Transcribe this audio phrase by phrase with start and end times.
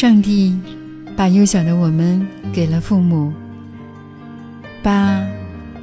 [0.00, 0.58] 上帝
[1.14, 3.30] 把幼小的我们给了父母，
[4.82, 5.22] 把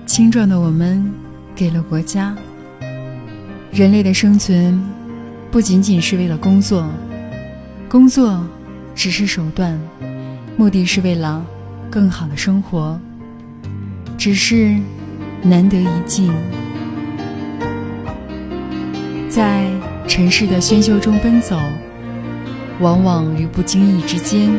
[0.07, 1.07] 青壮的我们
[1.55, 2.35] 给了国家。
[3.71, 4.83] 人类的生存
[5.51, 6.89] 不仅仅是为了工作，
[7.87, 8.43] 工作
[8.95, 9.79] 只是手段，
[10.57, 11.45] 目的是为了
[11.87, 12.99] 更好的生活。
[14.17, 14.75] 只是
[15.43, 16.27] 难得一见，
[19.29, 19.69] 在
[20.07, 21.55] 尘世的喧嚣中奔走，
[22.79, 24.51] 往往于不经意之间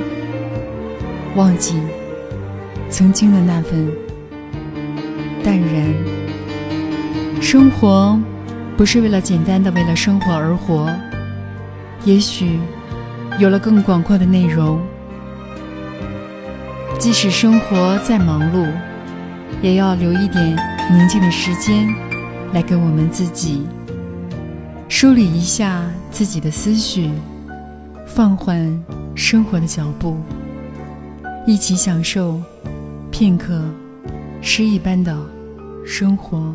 [1.37, 1.81] 忘记
[2.91, 3.91] 曾经的那份
[5.43, 5.95] 淡然。
[7.41, 8.19] 生活
[8.77, 10.93] 不是为了简单的为了生活而活，
[12.05, 12.59] 也许
[13.39, 14.81] 有了更广阔的内容。
[16.99, 18.67] 即使生活再忙碌。
[19.61, 20.57] 也要留一点
[20.93, 21.93] 宁静的时间，
[22.53, 23.67] 来给我们自己
[24.89, 25.83] 梳理一下
[26.13, 27.11] 自己的思绪，
[28.09, 30.17] 放缓生活的脚步，
[31.47, 32.41] 一起享受
[33.13, 33.63] 片刻
[34.41, 35.17] 诗一般的
[35.87, 36.53] 生活。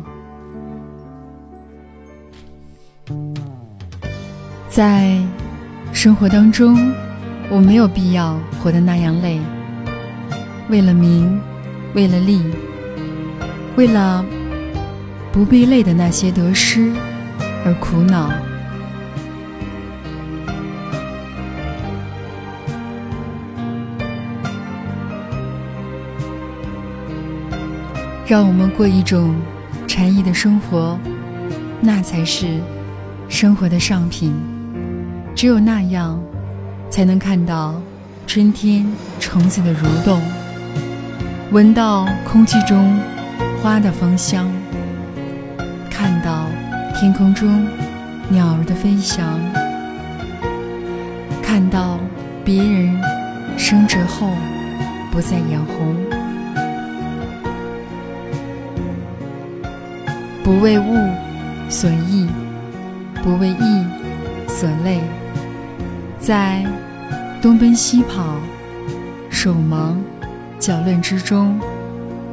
[4.68, 5.18] 在
[5.92, 6.92] 生活当中，
[7.48, 9.40] 我没有必要活得那样累，
[10.68, 11.40] 为了名，
[11.94, 12.42] 为了利。
[13.76, 14.24] 为了
[15.32, 16.92] 不必累的那些得失
[17.64, 18.30] 而苦恼，
[28.26, 29.34] 让我们过一种
[29.86, 30.98] 禅意的生活，
[31.80, 32.60] 那才是
[33.28, 34.34] 生活的上品。
[35.34, 36.20] 只有那样，
[36.90, 37.80] 才能看到
[38.26, 38.86] 春天
[39.20, 40.20] 虫子的蠕动，
[41.50, 42.98] 闻到空气中。
[43.62, 44.46] 花的芳香，
[45.90, 46.44] 看到
[46.94, 47.66] 天空中
[48.28, 49.40] 鸟儿的飞翔，
[51.42, 51.98] 看到
[52.44, 52.94] 别人
[53.56, 54.28] 生折后
[55.10, 55.96] 不再眼红，
[60.44, 60.94] 不为物
[61.70, 62.28] 所役，
[63.22, 63.86] 不为义
[64.46, 65.00] 所累，
[66.20, 66.62] 在
[67.40, 68.38] 东奔西跑、
[69.30, 69.98] 手忙
[70.58, 71.58] 脚乱之中。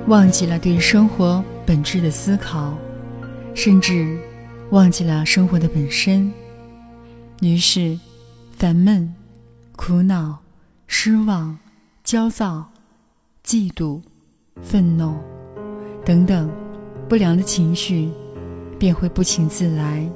[0.07, 2.77] 忘记了对生活本质的思考，
[3.53, 4.19] 甚至
[4.71, 6.29] 忘记了生活的本身，
[7.39, 7.97] 于是
[8.57, 9.13] 烦闷、
[9.77, 10.39] 苦恼、
[10.85, 11.57] 失望、
[12.03, 12.69] 焦躁、
[13.45, 14.01] 嫉妒、
[14.61, 15.15] 愤怒
[16.03, 16.51] 等等
[17.11, 18.09] 不良的情绪
[18.79, 20.09] 便会不请自来，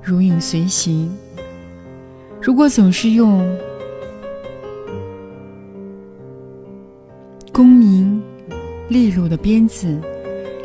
[0.00, 1.12] 如影随形。
[2.40, 3.44] 如果总是用
[7.52, 8.22] 功名，
[8.88, 10.00] 利禄的鞭子，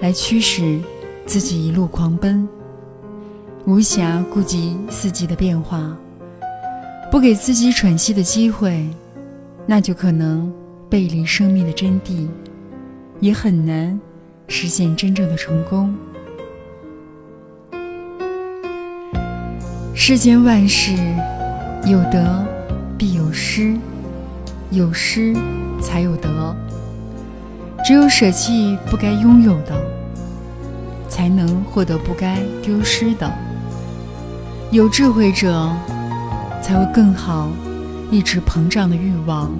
[0.01, 0.79] 来驱使
[1.25, 2.47] 自己一路狂奔，
[3.65, 5.97] 无暇顾及四季的变化，
[7.09, 8.87] 不给自己喘息的机会，
[9.65, 10.53] 那就可能
[10.87, 12.27] 背离生命的真谛，
[13.19, 13.99] 也很难
[14.47, 15.95] 实现真正的成功。
[19.94, 20.94] 世间万事，
[21.85, 22.45] 有得
[22.97, 23.75] 必有失，
[24.69, 25.34] 有失
[25.81, 26.55] 才有得。
[27.84, 29.75] 只有舍弃不该拥有的，
[31.07, 33.31] 才能获得不该丢失的。
[34.72, 35.72] 有智慧者
[36.61, 37.50] 才会更好
[38.11, 39.51] 抑制膨胀的欲望，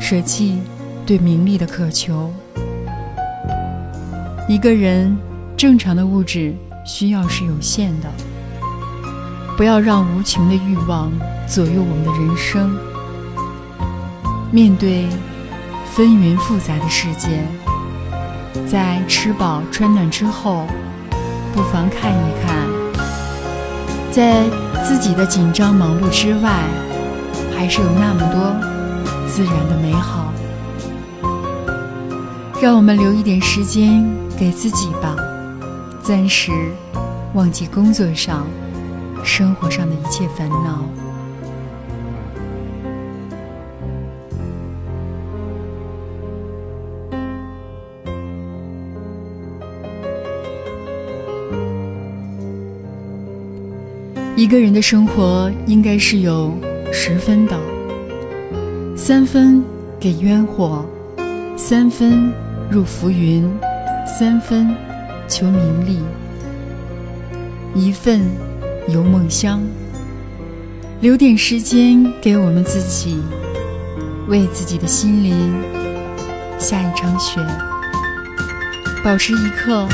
[0.00, 0.58] 舍弃
[1.06, 2.32] 对名利的渴求。
[4.48, 5.16] 一个人
[5.56, 8.08] 正常的物质需要是有限的，
[9.56, 11.10] 不要让无穷的欲望
[11.48, 12.76] 左右我们的人生。
[14.50, 15.06] 面对。
[15.92, 17.42] 纷纭复杂的世界，
[18.66, 20.66] 在吃饱穿暖之后，
[21.54, 22.68] 不妨看一看，
[24.10, 24.44] 在
[24.84, 26.60] 自己的紧张忙碌之外，
[27.56, 28.54] 还是有那么多
[29.26, 30.30] 自然的美好。
[32.60, 34.04] 让我们留一点时间
[34.38, 35.16] 给自己吧，
[36.02, 36.52] 暂时
[37.34, 38.46] 忘记工作上、
[39.24, 40.84] 生活上的一切烦恼。
[54.36, 56.52] 一个人的生活应该是有
[56.92, 57.58] 十分的：
[58.94, 59.64] 三分
[59.98, 60.84] 给烟火，
[61.56, 62.30] 三分
[62.70, 63.50] 入浮云，
[64.06, 64.74] 三分
[65.28, 66.00] 求名利，
[67.74, 68.22] 一份
[68.88, 69.60] 游梦乡。
[71.00, 73.20] 留点时间给我们自己，
[74.28, 75.54] 为自己的心灵
[76.58, 77.40] 下一场雪。
[79.04, 79.86] 保持一颗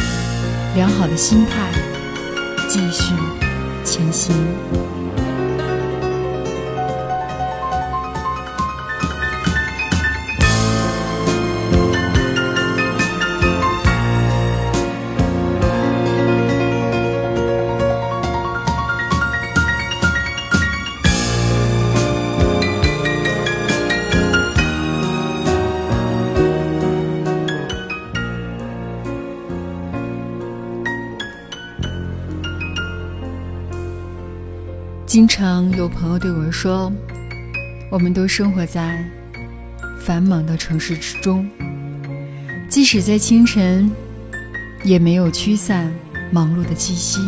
[0.76, 1.72] 良好的心态，
[2.68, 3.14] 继续。
[3.84, 4.32] 前行。
[35.42, 36.92] 常有朋友对我说
[37.90, 39.04] ：“我们都生活在
[39.98, 41.50] 繁忙的城市之中，
[42.68, 43.90] 即使在清晨，
[44.84, 45.92] 也没有驱散
[46.30, 47.20] 忙碌的气息。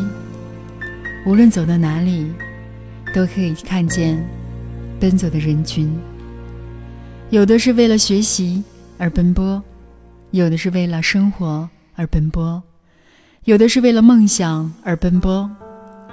[1.27, 2.31] 无论走到哪里，
[3.13, 4.25] 都可以看见
[5.01, 5.93] 奔走的人群。
[7.31, 8.63] 有的是为了学习
[8.97, 9.61] 而奔波，
[10.31, 12.63] 有的是为了生活而奔波，
[13.43, 15.51] 有的是为了梦想而奔波。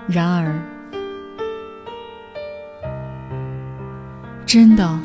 [0.07, 0.59] 然而，
[4.53, 4.99] 真的，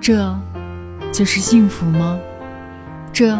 [0.00, 0.36] 这
[1.12, 2.18] 就是幸福吗？
[3.12, 3.38] 这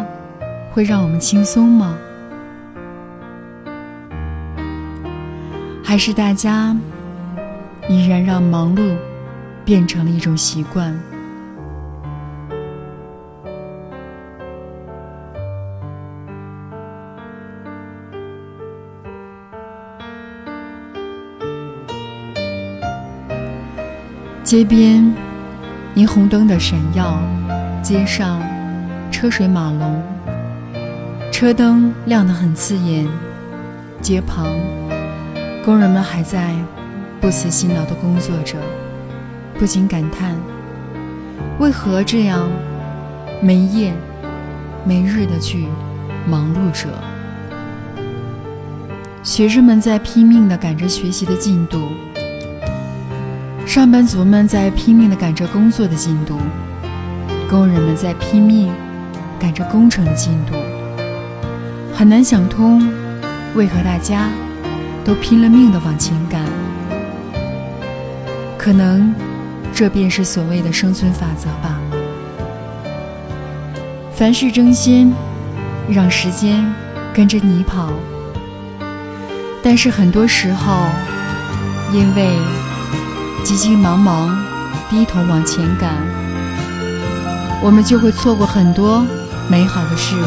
[0.70, 1.98] 会让我们轻松吗？
[5.82, 6.76] 还是大家
[7.88, 8.96] 依然让忙碌
[9.64, 10.96] 变成了一种习惯？
[24.52, 25.02] 街边
[25.96, 27.18] 霓虹灯的闪耀，
[27.82, 28.38] 街上
[29.10, 30.02] 车水马龙，
[31.32, 33.08] 车灯亮得很刺眼。
[34.02, 34.46] 街旁
[35.64, 36.54] 工人们还在
[37.18, 38.58] 不辞辛劳地工作着，
[39.58, 40.36] 不禁感叹：
[41.58, 42.46] 为何这样
[43.40, 43.94] 没夜
[44.84, 45.66] 没日地去
[46.28, 46.90] 忙碌着？
[49.22, 51.88] 学生们在拼命地赶着学习的进度。
[53.72, 56.36] 上班族们在拼命地赶着工作的进度，
[57.48, 58.70] 工人们在拼命
[59.40, 60.52] 赶着工程的进度。
[61.94, 62.86] 很难想通，
[63.54, 64.28] 为何大家
[65.02, 66.44] 都拼了命地往前赶。
[68.58, 69.14] 可能，
[69.72, 71.80] 这便是所谓的生存法则吧。
[74.12, 75.10] 凡事争先，
[75.88, 76.62] 让时间
[77.14, 77.90] 跟着你跑。
[79.62, 80.84] 但是很多时候，
[81.90, 82.36] 因为。
[83.44, 84.36] 急急忙忙
[84.88, 85.90] 低头往前赶，
[87.60, 89.04] 我们就会错过很多
[89.48, 90.26] 美好的事物，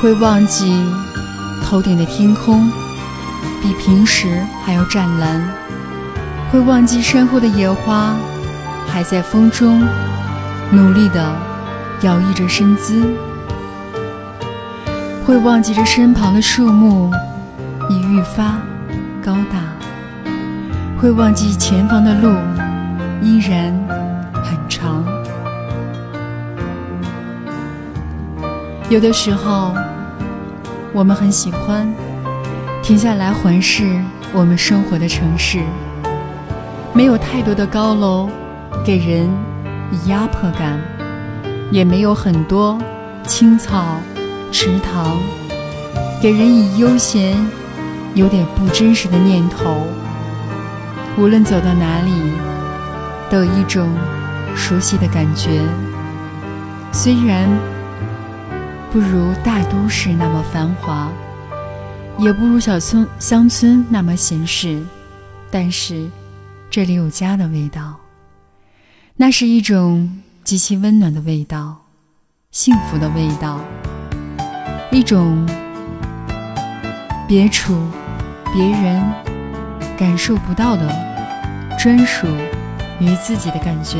[0.00, 0.84] 会忘记
[1.62, 2.70] 头顶的天空
[3.60, 5.42] 比平时还要湛蓝，
[6.50, 8.14] 会忘记身后的野花
[8.86, 9.86] 还在风中
[10.70, 11.36] 努力地
[12.02, 13.02] 摇曳着身姿，
[15.26, 17.10] 会忘记这身旁的树木
[17.90, 18.56] 已愈发。
[19.24, 19.58] 高大，
[21.00, 22.36] 会忘记前方的路
[23.22, 23.72] 依然
[24.34, 25.02] 很长。
[28.90, 29.72] 有的时候，
[30.92, 31.90] 我们很喜欢
[32.82, 33.98] 停下来环视
[34.34, 35.62] 我们生活的城市，
[36.92, 38.28] 没有太多的高楼
[38.84, 39.26] 给人
[39.90, 40.78] 以压迫感，
[41.70, 42.78] 也没有很多
[43.26, 43.96] 青草
[44.52, 45.16] 池塘
[46.20, 47.34] 给人以悠闲。
[48.14, 49.86] 有点不真实的念头。
[51.16, 52.12] 无论走到哪里，
[53.30, 53.88] 都有一种
[54.56, 55.60] 熟悉的感觉。
[56.92, 57.48] 虽然
[58.92, 61.10] 不如大都市那么繁华，
[62.18, 64.80] 也不如小村乡村那么闲适，
[65.50, 66.08] 但是
[66.70, 67.96] 这里有家的味道。
[69.16, 71.76] 那是一种极其温暖的味道，
[72.50, 73.60] 幸福的味道，
[74.90, 75.46] 一种
[77.28, 77.76] 别处。
[78.54, 79.02] 别人
[79.98, 80.88] 感受不到的
[81.76, 82.28] 专属
[83.00, 83.98] 于自己的感觉。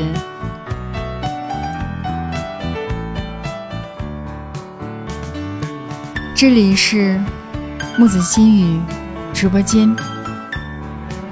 [6.36, 7.20] 这里是
[7.98, 8.80] 木子心语
[9.32, 9.92] 直播间，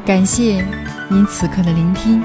[0.05, 0.67] 感谢
[1.09, 2.21] 您此刻的聆听。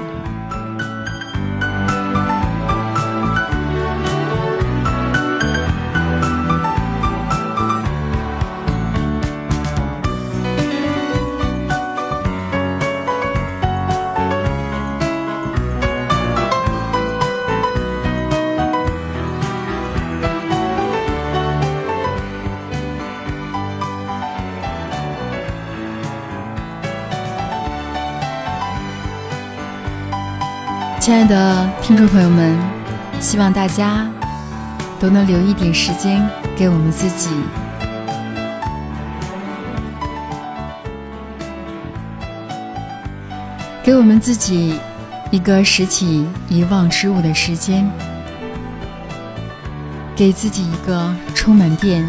[31.08, 32.54] 亲爱的听众朋友们，
[33.18, 34.06] 希望大家
[35.00, 36.22] 都能留一点时间
[36.54, 37.30] 给我们自己，
[43.82, 44.78] 给我们自己
[45.30, 47.90] 一个拾起遗忘之物的时间，
[50.14, 52.06] 给自己一个充满电、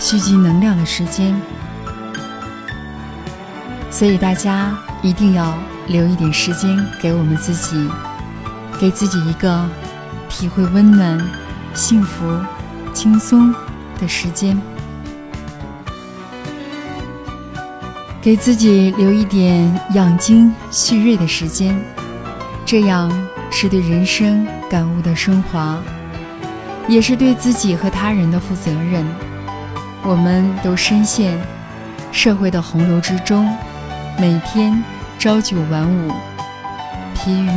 [0.00, 1.40] 蓄积能量的时间。
[3.92, 5.54] 所以大家一定要。
[5.86, 7.90] 留一点时间给我们自己，
[8.80, 9.68] 给自己一个
[10.30, 11.20] 体会温暖、
[11.74, 12.24] 幸福、
[12.94, 13.54] 轻松
[14.00, 14.58] 的时间。
[18.22, 21.78] 给自己留一点养精蓄锐的时间，
[22.64, 23.12] 这样
[23.50, 25.78] 是对人生感悟的升华，
[26.88, 29.04] 也是对自己和他人的负责任。
[30.02, 31.38] 我们都深陷
[32.10, 33.54] 社会的洪流之中，
[34.18, 34.82] 每天
[35.24, 36.12] 朝九晚五，
[37.14, 37.48] 疲于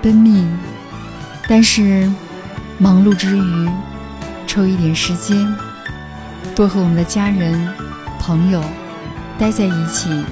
[0.00, 0.48] 奔命，
[1.48, 2.08] 但是
[2.78, 3.68] 忙碌之余，
[4.46, 5.52] 抽一点时间，
[6.54, 7.68] 多和我们的家人、
[8.20, 8.62] 朋友。
[9.36, 10.24] 待在一起，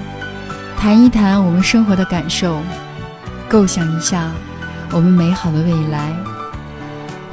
[0.77, 2.61] 谈一谈我们生活的感受，
[3.49, 4.31] 构想一下
[4.91, 6.15] 我们美好的未来，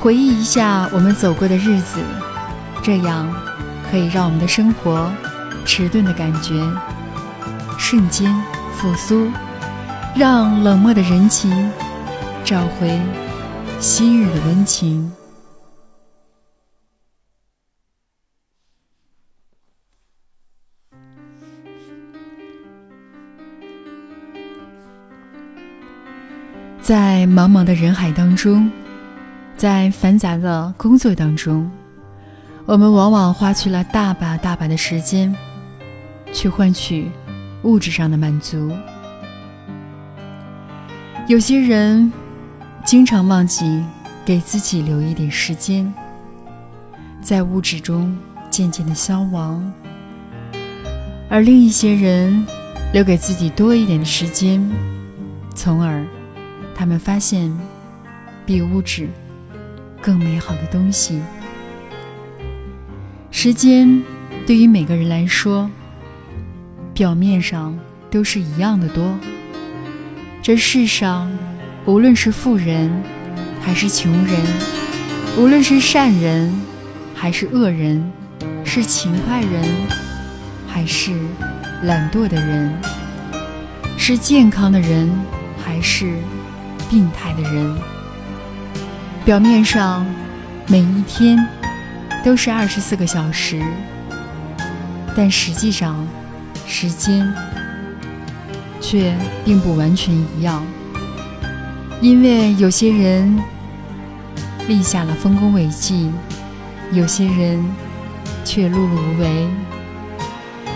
[0.00, 2.00] 回忆一下我们走过的日子，
[2.82, 3.32] 这样
[3.88, 5.08] 可以让我们的生活
[5.64, 6.60] 迟钝的感觉
[7.78, 8.34] 瞬间
[8.72, 9.30] 复苏，
[10.16, 11.70] 让冷漠的人情
[12.44, 13.00] 找回
[13.78, 15.12] 昔日的温情。
[26.80, 28.68] 在茫茫的人海当中，
[29.56, 31.70] 在繁杂的工作当中，
[32.66, 35.32] 我们往往花去了大把大把的时间，
[36.32, 37.08] 去换取
[37.62, 38.70] 物质上的满足。
[41.28, 42.12] 有些人
[42.84, 43.84] 经常忘记
[44.24, 45.92] 给自己留一点时间，
[47.20, 48.18] 在物质中
[48.50, 49.72] 渐渐的消亡，
[51.28, 52.44] 而另一些人
[52.92, 54.70] 留给自己多一点的时间，
[55.54, 56.04] 从而。
[56.74, 57.56] 他们发现，
[58.44, 59.08] 比物质
[60.00, 61.20] 更美好的东西。
[63.30, 64.02] 时间
[64.46, 65.70] 对于每个人来说，
[66.94, 67.78] 表面上
[68.10, 69.16] 都是一样的多。
[70.42, 71.30] 这世上，
[71.86, 72.90] 无论是富人
[73.60, 74.36] 还是穷人，
[75.38, 76.52] 无论是善人
[77.14, 78.10] 还是恶人，
[78.64, 79.62] 是勤快人
[80.66, 81.12] 还是
[81.82, 82.74] 懒惰的人，
[83.96, 85.10] 是健康的人
[85.64, 86.14] 还是……
[86.90, 87.74] 病态的人，
[89.24, 90.04] 表面上
[90.66, 91.38] 每一天
[92.22, 93.62] 都是二十四个小时，
[95.16, 96.06] 但实际上
[96.66, 97.32] 时间
[98.80, 99.14] 却
[99.44, 100.64] 并不完全一样。
[102.00, 103.38] 因为有些人
[104.68, 106.10] 立下了丰功伟绩，
[106.92, 107.64] 有些人
[108.44, 109.48] 却碌碌无为；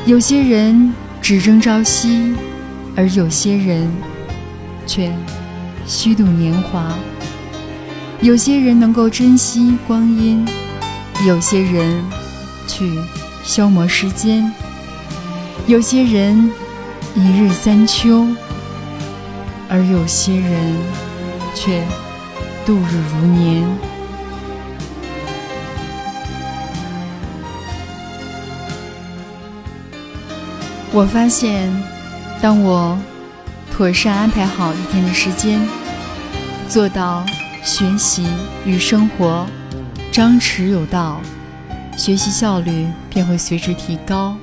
[0.05, 2.35] 有些人只争朝夕，
[2.95, 3.91] 而有些人
[4.87, 5.13] 却……
[5.89, 6.93] 虚度年华，
[8.21, 10.45] 有些人能够珍惜光阴，
[11.25, 12.03] 有些人
[12.67, 12.99] 去
[13.45, 14.53] 消磨时间，
[15.67, 16.49] 有些人
[17.17, 18.25] 一日三秋，
[19.69, 20.77] 而有些人
[21.57, 21.83] 却
[22.65, 23.67] 度日如年。
[30.93, 31.69] 我发现，
[32.41, 32.97] 当我。
[33.73, 35.61] 妥善安排好一天的时间，
[36.67, 37.27] 做到
[37.63, 38.27] 学习
[38.65, 39.47] 与生活
[40.11, 41.21] 张弛有道，
[41.95, 44.35] 学习效率便会随之提高，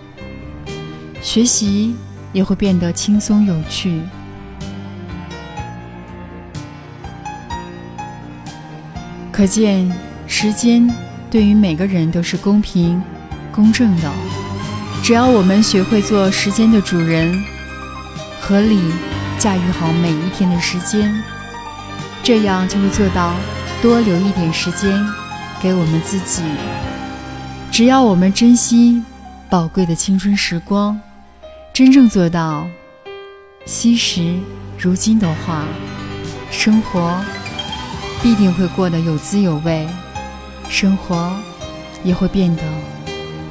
[1.24, 1.96] 学习
[2.34, 4.02] 也会变得轻松有趣。
[9.32, 9.92] 可见，
[10.28, 10.88] 时间
[11.32, 13.02] 对于每个人都是公平、
[13.52, 14.12] 公正的。
[15.02, 17.44] 只要我们学会做时间的主人，
[18.40, 18.80] 合理。
[19.40, 21.12] 驾驭好每一天的时间，
[22.22, 23.34] 这样就会做到
[23.82, 25.06] 多留一点时间
[25.60, 26.44] 给我们自己。
[27.70, 29.04] 只要我们珍惜
[29.50, 30.98] 宝贵的青春时光，
[31.74, 32.70] 真正做到
[33.66, 34.38] 惜时
[34.78, 35.66] 如金的话，
[36.52, 37.20] 生活
[38.22, 39.88] 必定会过得有滋有味，
[40.70, 41.36] 生活
[42.04, 42.62] 也会变得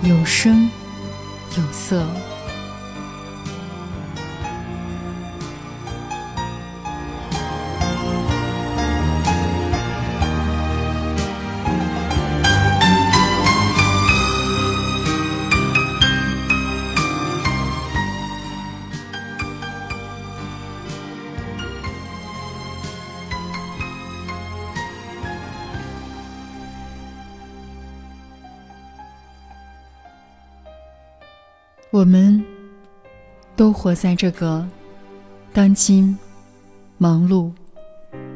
[0.04, 0.70] 有声
[1.56, 2.06] 有色。
[32.02, 32.44] 我们
[33.54, 34.68] 都活在这个
[35.52, 36.18] 当今
[36.98, 37.52] 忙碌、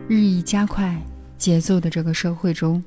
[0.07, 0.97] 日益加快
[1.37, 2.81] 节奏的这个社会中，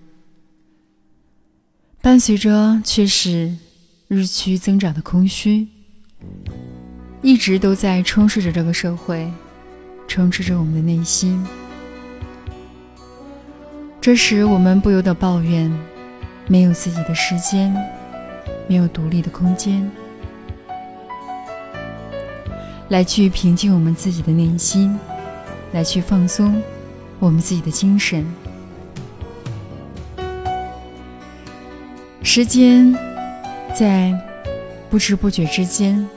[2.02, 3.54] 伴随着却是
[4.08, 5.68] 日趋增长的空虚，
[7.22, 9.30] 一直都在充斥着这个社会，
[10.08, 11.46] 充斥着我们的内心。
[14.00, 15.70] 这时，我们不由得抱怨：
[16.48, 17.76] 没有自己的时间，
[18.70, 19.86] 没有独立的空间。
[22.90, 25.00] 来去平静我们自己的内心，
[25.72, 26.62] 来去放松
[27.20, 28.26] 我们自己的精神。
[32.24, 32.94] 时间
[33.74, 34.14] 在
[34.90, 36.08] 不知不觉之间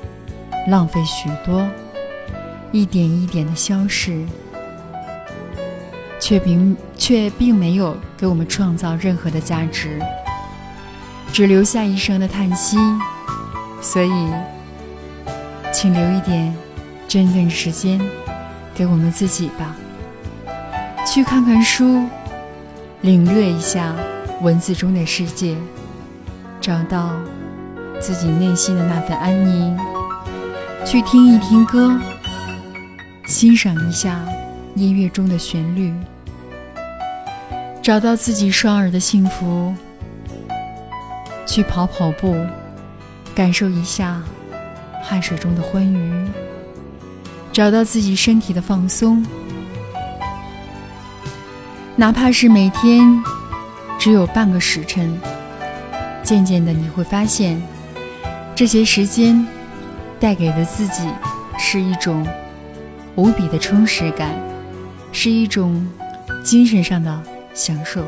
[0.68, 1.66] 浪费许多，
[2.70, 4.24] 一点一点的消逝，
[6.18, 9.98] 却并却并没有给我们创造任何的价值，
[11.32, 12.78] 只留下一声的叹息。
[13.80, 14.28] 所以，
[15.82, 16.54] 请留一点
[17.08, 18.00] 真正时间
[18.72, 19.74] 给我们自己吧，
[21.04, 22.06] 去看看书，
[23.00, 23.92] 领略一下
[24.42, 25.56] 文字中的世界。
[26.60, 27.10] 找到
[27.98, 29.76] 自己内心的那份安宁，
[30.84, 31.98] 去听一听歌，
[33.26, 34.20] 欣赏一下
[34.76, 35.92] 音乐中的旋律，
[37.82, 39.74] 找到自己双耳的幸福，
[41.44, 42.36] 去跑跑步，
[43.34, 44.22] 感受一下
[45.12, 46.26] 汗水中的欢愉，
[47.52, 49.22] 找到自己身体的放松，
[51.94, 53.22] 哪怕是每天
[53.98, 55.14] 只有半个时辰。
[56.22, 57.60] 渐渐的，你会发现，
[58.54, 59.46] 这些时间
[60.18, 61.06] 带给的自己
[61.58, 62.26] 是一种
[63.14, 64.30] 无比的充实感，
[65.12, 65.86] 是一种
[66.42, 68.02] 精神上的享受。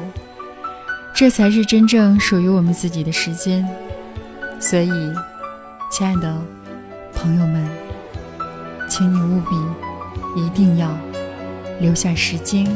[1.14, 3.68] 这才是真正属于我们自己的时间。
[4.58, 4.90] 所以，
[5.92, 6.34] 亲爱的
[7.24, 7.66] 朋友们，
[8.86, 10.94] 请你务必一定要
[11.80, 12.66] 留下时间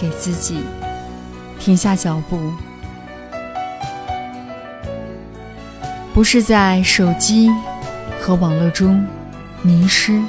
[0.00, 0.62] 给自己，
[1.58, 2.40] 停下脚步。
[6.14, 7.50] 不是在手机
[8.18, 9.06] 和网络中
[9.60, 10.22] 迷失，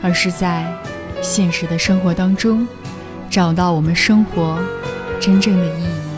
[0.00, 0.64] 而是在
[1.20, 2.64] 现实的生活当中
[3.28, 4.56] 找到我们生活
[5.20, 6.13] 真正的意义。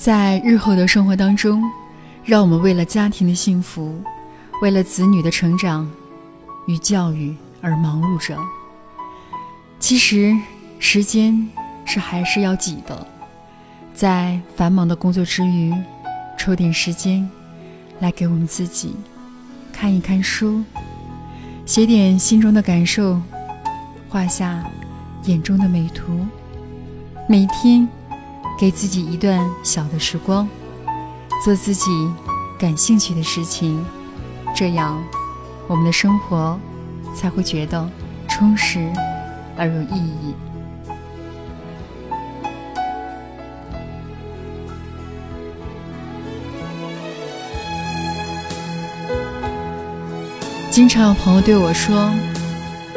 [0.00, 1.62] 在日后的生活当中，
[2.24, 4.02] 让我们为了家庭的幸福，
[4.62, 5.86] 为了子女的成长
[6.66, 8.34] 与教育而忙碌着。
[9.78, 10.34] 其实，
[10.78, 11.46] 时间
[11.84, 13.06] 是还是要挤的，
[13.92, 15.70] 在繁忙的工作之余，
[16.38, 17.28] 抽点时间
[17.98, 18.96] 来给我们自己
[19.70, 20.64] 看一看书，
[21.66, 23.20] 写点心中的感受，
[24.08, 24.64] 画下
[25.24, 26.26] 眼中的美图，
[27.28, 27.86] 每天。
[28.60, 30.46] 给自己一段小的时光，
[31.42, 31.90] 做自己
[32.58, 33.82] 感兴趣的事情，
[34.54, 35.02] 这样
[35.66, 36.60] 我们的生活
[37.16, 37.88] 才会觉得
[38.28, 38.92] 充实
[39.56, 40.34] 而有意义。
[50.70, 52.12] 经常有朋友对我说：“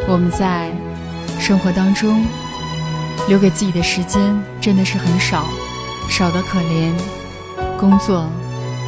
[0.09, 0.69] 我们在
[1.39, 2.21] 生活当中。”
[3.27, 5.45] 留给自己的时间真的是很少，
[6.09, 6.91] 少得可怜。
[7.79, 8.29] 工作、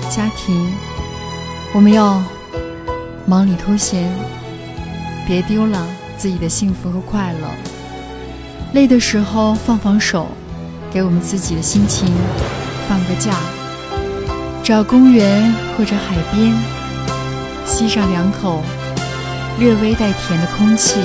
[0.10, 0.74] 家庭，
[1.74, 2.22] 我们要
[3.26, 4.14] 忙里偷闲，
[5.26, 5.86] 别丢了
[6.18, 7.48] 自己的幸福和快乐。
[8.74, 10.28] 累的时候放放手，
[10.92, 12.14] 给我们自己的心情
[12.90, 13.34] 放个假，
[14.62, 16.54] 找公园或者海边，
[17.66, 18.62] 吸上两口
[19.60, 21.00] 略微带甜的空气。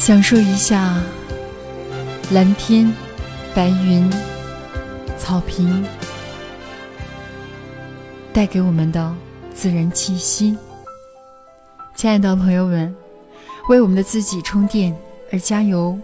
[0.00, 0.98] 享受一下
[2.30, 2.90] 蓝天、
[3.54, 4.10] 白云、
[5.18, 5.84] 草坪
[8.32, 9.14] 带给我们的
[9.52, 10.56] 自然气息。
[11.94, 12.96] 亲爱的朋友们，
[13.68, 14.96] 为我们的自己充电
[15.30, 15.98] 而加油！